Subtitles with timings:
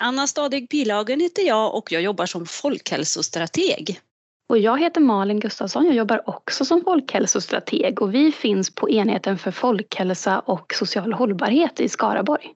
[0.00, 4.00] Anna Stadig Pilagen heter jag och jag jobbar som folkhälsostrateg.
[4.48, 5.86] Och jag heter Malin Gustafsson.
[5.86, 11.80] Jag jobbar också som folkhälsostrateg och vi finns på enheten för folkhälsa och social hållbarhet
[11.80, 12.54] i Skaraborg.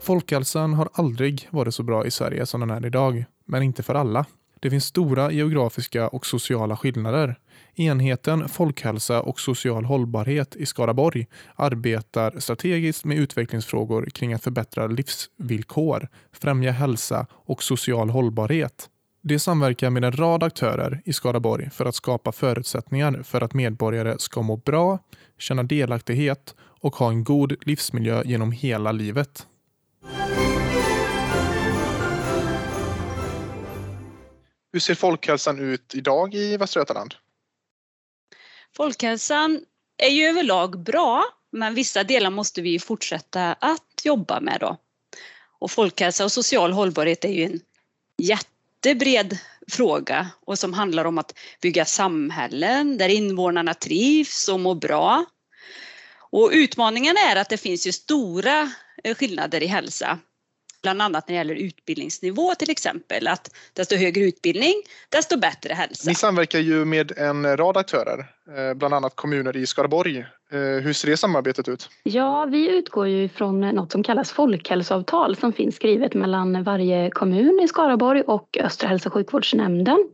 [0.00, 3.94] Folkhälsan har aldrig varit så bra i Sverige som den är idag, men inte för
[3.94, 4.26] alla.
[4.60, 7.38] Det finns stora geografiska och sociala skillnader.
[7.74, 16.08] Enheten Folkhälsa och social hållbarhet i Skaraborg arbetar strategiskt med utvecklingsfrågor kring att förbättra livsvillkor,
[16.32, 18.88] främja hälsa och social hållbarhet.
[19.22, 24.14] De samverkar med en rad aktörer i Skaraborg för att skapa förutsättningar för att medborgare
[24.18, 24.98] ska må bra,
[25.38, 29.46] känna delaktighet och ha en god livsmiljö genom hela livet.
[34.72, 37.14] Hur ser folkhälsan ut idag i Västra Götaland?
[38.76, 39.64] Folkhälsan
[39.96, 44.76] är ju överlag bra, men vissa delar måste vi fortsätta att jobba med då.
[45.58, 47.60] Och folkhälsa och social hållbarhet är ju en
[48.18, 55.24] jättebred fråga och som handlar om att bygga samhällen där invånarna trivs och mår bra.
[56.30, 58.72] Och utmaningen är att det finns ju stora
[59.04, 60.18] eh, skillnader i hälsa
[60.82, 64.74] bland annat när det gäller utbildningsnivå till exempel, att desto högre utbildning,
[65.08, 66.10] desto bättre hälsa.
[66.10, 68.18] Ni samverkar ju med en rad aktörer,
[68.56, 70.18] eh, bland annat kommuner i Skaraborg.
[70.52, 71.88] Eh, hur ser det samarbetet ut?
[72.02, 77.60] Ja, vi utgår ju från något som kallas folkhälsoavtal som finns skrivet mellan varje kommun
[77.64, 80.08] i Skaraborg och Östra hälso och sjukvårdsnämnden.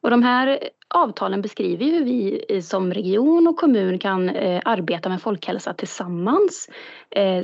[0.00, 5.22] Och de här avtalen beskriver hur vi som region och kommun kan eh, arbeta med
[5.22, 6.68] folkhälsa tillsammans.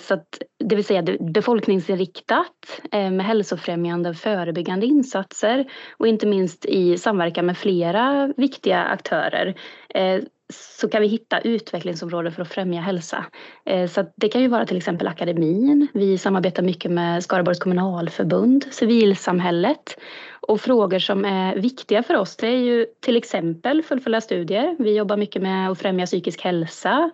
[0.00, 0.38] Så att,
[0.70, 7.46] det vill säga befolkningsinriktat eh, med hälsofrämjande och förebyggande insatser och inte minst i samverkan
[7.46, 9.54] med flera viktiga aktörer
[9.88, 10.20] eh,
[10.52, 13.24] så kan vi hitta utvecklingsområden för att främja hälsa.
[13.66, 15.88] Eh, så det kan ju vara till exempel akademin.
[15.94, 20.00] Vi samarbetar mycket med Skaraborgs kommunalförbund, civilsamhället
[20.40, 24.76] och frågor som är viktiga för oss det är ju till exempel fullfölja studier.
[24.78, 27.10] Vi jobbar mycket med att främja psykisk hälsa.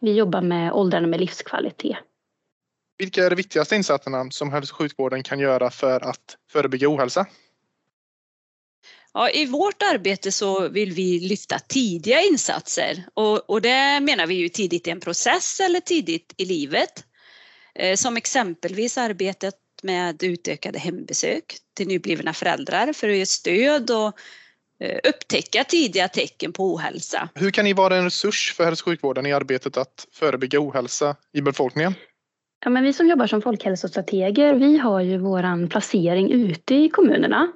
[0.00, 1.96] Vi jobbar med åldrande med livskvalitet.
[2.98, 7.26] Vilka är de viktigaste insatserna som hälso och sjukvården kan göra för att förebygga ohälsa?
[9.14, 14.34] Ja, I vårt arbete så vill vi lyfta tidiga insatser och, och det menar vi
[14.34, 17.04] ju tidigt i en process eller tidigt i livet.
[17.74, 21.44] Eh, som exempelvis arbetet med utökade hembesök
[21.76, 24.18] till nyblivna föräldrar för att ge stöd och
[24.80, 27.28] eh, upptäcka tidiga tecken på ohälsa.
[27.34, 31.16] Hur kan ni vara en resurs för hälso och sjukvården i arbetet att förebygga ohälsa
[31.32, 31.94] i befolkningen?
[32.66, 37.52] Ja, men vi som jobbar som folkhälsostrateger, vi har ju våran placering ute i kommunerna.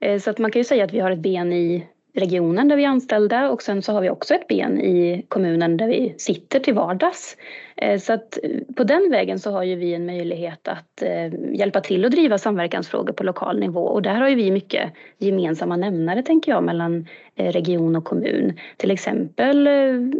[0.00, 1.86] Eh, så att man kan ju säga att vi har ett ben i
[2.18, 5.76] regionen där vi är anställda och sen så har vi också ett ben i kommunen
[5.76, 7.36] där vi sitter till vardags.
[7.76, 11.54] Eh, så att eh, på den vägen så har ju vi en möjlighet att eh,
[11.54, 15.76] hjälpa till att driva samverkansfrågor på lokal nivå och där har ju vi mycket gemensamma
[15.76, 17.06] nämnare tänker jag mellan
[17.36, 18.58] region och kommun.
[18.76, 19.68] Till exempel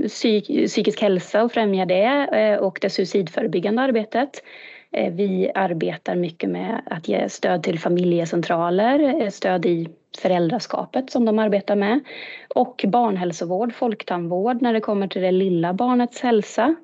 [0.08, 4.42] psykisk hälsa och främja det och det suicidförebyggande arbetet.
[4.92, 9.88] Eh, vi arbetar mycket med att ge stöd till familjecentraler, eh, stöd i
[10.22, 12.00] föräldraskapet som de arbetar med
[12.54, 16.74] och barnhälsovård, folktandvård när det kommer till det lilla barnets hälsa.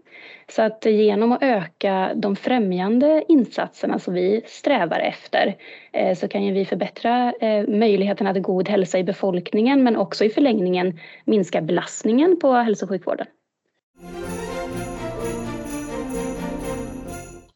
[0.48, 5.56] Så att genom att öka de främjande insatserna som vi strävar efter
[5.92, 7.32] eh, så kan ju vi förbättra
[7.69, 12.88] möjligheterna till god hälsa i befolkningen men också i förlängningen minska belastningen på hälso och
[12.88, 13.26] sjukvården.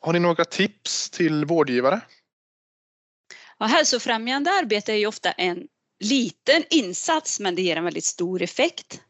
[0.09, 2.01] Har ni några tips till vårdgivare?
[3.59, 5.67] Ja, hälsofrämjande arbete är ju ofta en
[6.01, 9.01] liten insats men det ger en väldigt stor effekt.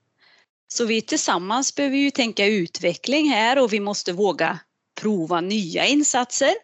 [0.68, 4.58] Så vi tillsammans behöver ju tänka utveckling här och vi måste våga
[5.00, 6.54] prova nya insatser.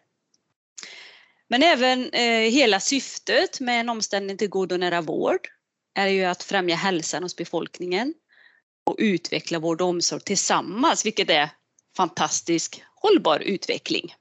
[1.49, 5.49] Men även eh, hela syftet med en omställning till god och nära vård
[5.95, 8.15] är ju att främja hälsan hos befolkningen
[8.87, 11.51] och utveckla vård och omsorg tillsammans, vilket är
[11.97, 14.15] fantastisk hållbar utveckling.